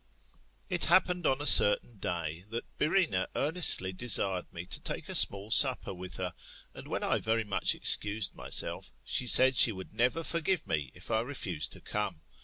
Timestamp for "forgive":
10.23-10.65